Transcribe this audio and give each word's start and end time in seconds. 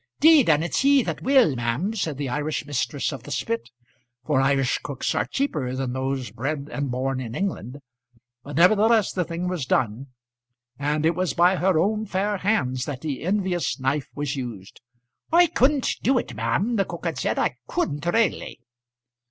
"Deed, 0.19 0.49
an' 0.49 0.63
it's 0.63 0.79
he 0.79 1.03
that 1.03 1.21
will, 1.21 1.55
ma'am," 1.55 1.93
said 1.93 2.17
the 2.17 2.27
Irish 2.27 2.65
mistress 2.65 3.11
of 3.13 3.21
the 3.21 3.29
spit; 3.29 3.69
for 4.25 4.41
Irish 4.41 4.79
cooks 4.81 5.13
are 5.13 5.25
cheaper 5.25 5.75
than 5.75 5.93
those 5.93 6.31
bred 6.31 6.69
and 6.71 6.89
born 6.89 7.19
in 7.19 7.35
England. 7.35 7.77
But 8.43 8.55
nevertheless 8.55 9.11
the 9.13 9.23
thing 9.23 9.47
was 9.47 9.67
done, 9.67 10.07
and 10.79 11.05
it 11.05 11.13
was 11.13 11.35
by 11.35 11.57
her 11.57 11.77
own 11.77 12.07
fair 12.07 12.37
hands 12.37 12.85
that 12.85 13.01
the 13.01 13.21
envious 13.21 13.79
knife 13.79 14.09
was 14.15 14.35
used. 14.35 14.81
"I 15.31 15.45
couldn't 15.45 15.97
do 16.01 16.17
it, 16.17 16.33
ma'am," 16.33 16.77
the 16.77 16.85
cook 16.85 17.05
had 17.05 17.19
said; 17.19 17.37
"I 17.37 17.57
couldn't 17.67 18.07
railly." 18.07 18.59